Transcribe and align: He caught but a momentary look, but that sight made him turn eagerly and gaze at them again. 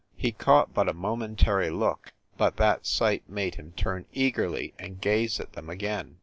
He 0.15 0.31
caught 0.31 0.73
but 0.73 0.89
a 0.89 0.95
momentary 0.95 1.69
look, 1.69 2.13
but 2.35 2.57
that 2.57 2.87
sight 2.87 3.29
made 3.29 3.53
him 3.53 3.73
turn 3.73 4.07
eagerly 4.13 4.73
and 4.79 4.99
gaze 4.99 5.39
at 5.39 5.53
them 5.53 5.69
again. 5.69 6.17